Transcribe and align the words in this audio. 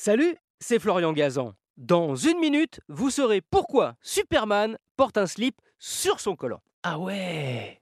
Salut, 0.00 0.36
c'est 0.60 0.78
Florian 0.78 1.12
Gazan. 1.12 1.54
Dans 1.76 2.14
une 2.14 2.38
minute, 2.38 2.80
vous 2.88 3.10
saurez 3.10 3.40
pourquoi 3.40 3.96
Superman 4.00 4.78
porte 4.96 5.18
un 5.18 5.26
slip 5.26 5.56
sur 5.80 6.20
son 6.20 6.36
collant. 6.36 6.60
Ah 6.84 7.00
ouais 7.00 7.80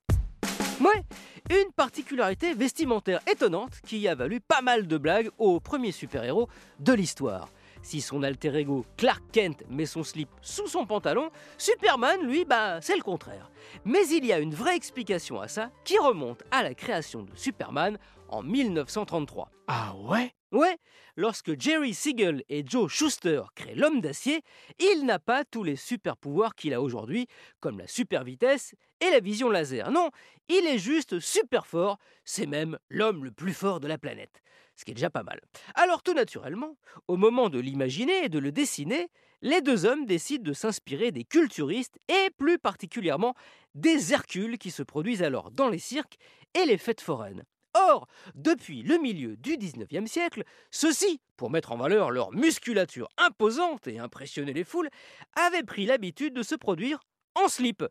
Ouais, 0.81 1.03
une 1.51 1.71
particularité 1.77 2.55
vestimentaire 2.55 3.21
étonnante 3.31 3.83
qui 3.87 4.09
a 4.09 4.15
valu 4.15 4.41
pas 4.41 4.63
mal 4.63 4.87
de 4.87 4.97
blagues 4.97 5.29
au 5.37 5.61
premier 5.61 5.93
super-héros 5.93 6.49
de 6.81 6.95
l'histoire. 6.95 7.51
Si 7.83 8.01
son 8.01 8.23
alter 8.23 8.57
ego 8.57 8.87
Clark 8.97 9.23
Kent 9.31 9.65
met 9.69 9.85
son 9.85 10.03
slip 10.03 10.31
sous 10.41 10.69
son 10.69 10.87
pantalon, 10.87 11.29
Superman, 11.59 12.23
lui, 12.23 12.47
bah, 12.47 12.81
c'est 12.81 12.97
le 12.97 13.03
contraire. 13.03 13.51
Mais 13.85 14.09
il 14.09 14.25
y 14.25 14.33
a 14.33 14.39
une 14.39 14.55
vraie 14.55 14.75
explication 14.75 15.39
à 15.39 15.49
ça 15.49 15.71
qui 15.85 15.99
remonte 15.99 16.45
à 16.51 16.63
la 16.63 16.73
création 16.73 17.25
de 17.25 17.37
Superman 17.37 17.99
en 18.31 18.43
1933. 18.43 19.51
Ah 19.69 19.95
ouais? 19.97 20.33
Ouais, 20.57 20.79
lorsque 21.17 21.61
Jerry 21.61 21.93
Siegel 21.93 22.43
et 22.49 22.65
Joe 22.67 22.91
Schuster 22.91 23.43
créent 23.55 23.75
l'homme 23.75 24.01
d'acier, 24.01 24.41
il 24.79 25.05
n'a 25.05 25.19
pas 25.19 25.45
tous 25.45 25.63
les 25.63 25.77
super 25.77 26.17
pouvoirs 26.17 26.55
qu'il 26.55 26.73
a 26.73 26.81
aujourd'hui, 26.81 27.27
comme 27.61 27.79
la 27.79 27.87
super 27.87 28.25
vitesse 28.25 28.75
et 29.03 29.11
la 29.11 29.21
vision 29.21 29.51
laser. 29.51 29.91
Non, 29.91 30.09
il 30.49 30.67
est 30.67 30.79
juste 30.79 31.21
super 31.21 31.67
fort, 31.67 31.99
c'est 32.25 32.47
même 32.47 32.79
l'homme 32.89 33.23
le 33.23 33.33
plus 33.33 33.53
fort 33.53 33.81
de 33.81 33.87
la 33.87 33.99
planète. 33.99 34.41
Ce 34.77 34.87
qui 34.87 34.93
est 34.93 34.95
déjà 34.95 35.11
pas 35.11 35.23
mal. 35.23 35.43
Alors 35.75 36.03
tout 36.03 36.15
naturellement, 36.15 36.79
au 37.07 37.19
moment 37.19 37.51
de 37.51 37.59
l'imaginer 37.59 38.25
et 38.25 38.31
de 38.31 38.39
le 38.39 38.51
dessiner, 38.51 39.09
les 39.43 39.61
deux 39.61 39.85
hommes 39.85 40.07
décident 40.07 40.43
de 40.43 40.55
s'inspirer 40.55 41.13
des 41.13 41.25
culturistes 41.25 41.99
et 42.09 42.31
plus 42.39 42.59
particulièrement 42.59 43.35
des 43.75 44.15
Hercules 44.15 44.57
qui 44.57 44.71
se 44.71 44.83
produisent 44.83 45.23
alors 45.23 45.51
dans 45.51 45.69
les 45.69 45.79
cirques 45.79 46.17
et 46.55 46.65
les 46.65 46.79
fêtes 46.79 47.03
foraines. 47.03 47.45
Or, 47.89 48.09
depuis 48.35 48.83
le 48.83 48.99
milieu 48.99 49.37
du 49.37 49.57
19e 49.57 50.07
siècle, 50.07 50.43
ceux-ci, 50.71 51.21
pour 51.37 51.51
mettre 51.51 51.73
en 51.73 51.77
valeur 51.77 52.11
leur 52.11 52.33
musculature 52.33 53.09
imposante 53.17 53.87
et 53.87 53.99
impressionner 53.99 54.53
les 54.53 54.65
foules, 54.65 54.89
avaient 55.35 55.63
pris 55.63 55.87
l'habitude 55.87 56.35
de 56.35 56.43
se 56.43 56.55
produire 56.55 57.01
en 57.35 57.49
slip 57.49 57.85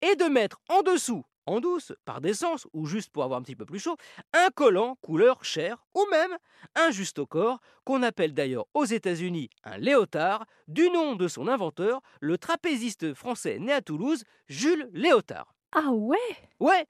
et 0.00 0.16
de 0.16 0.24
mettre 0.24 0.60
en 0.68 0.82
dessous, 0.82 1.24
en 1.46 1.60
douce, 1.60 1.92
par 2.04 2.20
décence 2.20 2.66
ou 2.72 2.86
juste 2.86 3.10
pour 3.10 3.22
avoir 3.22 3.38
un 3.38 3.42
petit 3.42 3.56
peu 3.56 3.66
plus 3.66 3.80
chaud, 3.80 3.96
un 4.32 4.48
collant 4.48 4.96
couleur 5.02 5.44
chair 5.44 5.84
ou 5.94 6.06
même 6.10 6.36
un 6.74 6.90
juste 6.90 7.18
au 7.18 7.26
corps, 7.26 7.60
qu'on 7.84 8.02
appelle 8.02 8.32
d'ailleurs 8.32 8.66
aux 8.72 8.84
États-Unis 8.84 9.50
un 9.64 9.76
léotard, 9.76 10.46
du 10.68 10.88
nom 10.90 11.16
de 11.16 11.28
son 11.28 11.48
inventeur, 11.48 12.00
le 12.20 12.38
trapéziste 12.38 13.12
français 13.12 13.58
né 13.58 13.72
à 13.72 13.82
Toulouse, 13.82 14.24
Jules 14.48 14.88
Léotard. 14.92 15.54
Ah 15.72 15.90
ouais? 15.90 16.16
Ouais, 16.60 16.86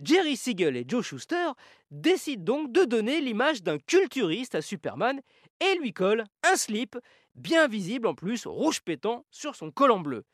Jerry 0.00 0.36
Siegel 0.36 0.76
et 0.76 0.84
Joe 0.86 1.04
Schuster 1.04 1.50
décident 1.90 2.44
donc 2.44 2.72
de 2.72 2.84
donner 2.84 3.20
l'image 3.20 3.62
d'un 3.62 3.78
culturiste 3.78 4.54
à 4.54 4.62
Superman 4.62 5.20
et 5.60 5.74
lui 5.78 5.92
collent 5.92 6.24
un 6.44 6.56
slip, 6.56 6.96
bien 7.34 7.66
visible 7.66 8.06
en 8.06 8.14
plus, 8.14 8.46
rouge 8.46 8.80
pétant, 8.80 9.26
sur 9.30 9.56
son 9.56 9.70
collant 9.70 10.00
bleu, 10.00 10.24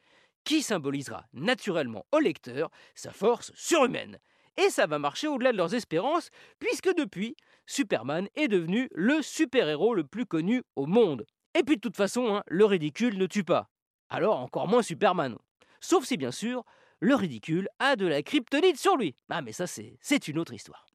qui 0.45 0.63
symbolisera 0.63 1.25
naturellement 1.33 2.05
au 2.13 2.19
lecteur 2.19 2.71
sa 2.95 3.11
force 3.11 3.53
surhumaine. 3.55 4.19
Et 4.57 4.71
ça 4.71 4.87
va 4.87 4.99
marcher 4.99 5.27
au-delà 5.27 5.53
de 5.53 5.57
leurs 5.57 5.75
espérances, 5.75 6.31
puisque 6.59 6.95
depuis, 6.95 7.35
Superman 7.67 8.29
est 8.37 8.49
devenu 8.49 8.89
le 8.93 9.23
super-héros 9.23 9.95
le 9.95 10.05
plus 10.05 10.27
connu 10.27 10.63
au 10.77 10.87
monde. 10.87 11.25
Et 11.55 11.63
puis 11.63 11.77
de 11.77 11.81
toute 11.81 11.97
façon, 11.97 12.37
hein, 12.37 12.43
le 12.47 12.65
ridicule 12.65 13.17
ne 13.17 13.27
tue 13.27 13.45
pas. 13.45 13.71
Alors 14.11 14.39
encore 14.39 14.69
moins 14.69 14.83
Superman. 14.83 15.37
Sauf 15.81 16.05
si 16.05 16.17
bien 16.17 16.31
sûr, 16.31 16.65
le 17.01 17.15
ridicule 17.15 17.69
a 17.79 17.97
de 17.97 18.07
la 18.07 18.23
kryptonite 18.23 18.77
sur 18.77 18.97
lui. 18.97 19.15
Ah 19.31 19.43
mais 19.43 19.53
ça 19.53 19.67
c'est, 19.67 20.29
une 20.29 20.39
autre 20.39 20.55
histoire. 20.55 20.87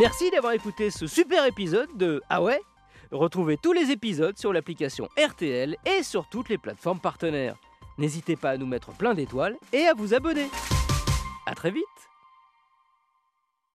Merci 0.00 0.30
d'avoir 0.30 0.52
écouté 0.52 0.90
ce 0.90 1.06
super 1.06 1.44
épisode 1.46 1.88
de 1.96 2.22
Ah 2.28 2.42
ouais? 2.42 2.60
Retrouvez 3.10 3.56
tous 3.56 3.72
les 3.72 3.90
épisodes 3.90 4.36
sur 4.38 4.52
l'application 4.52 5.08
RTL 5.18 5.76
et 5.86 6.02
sur 6.02 6.28
toutes 6.28 6.48
les 6.48 6.58
plateformes 6.58 7.00
partenaires. 7.00 7.56
N'hésitez 7.98 8.34
pas 8.36 8.50
à 8.50 8.56
nous 8.56 8.66
mettre 8.66 8.90
plein 8.92 9.14
d'étoiles 9.14 9.56
et 9.72 9.86
à 9.86 9.94
vous 9.94 10.14
abonner. 10.14 10.48
A 11.46 11.54
très 11.54 11.70
vite 11.70 11.84